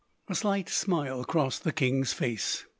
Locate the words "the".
1.63-1.71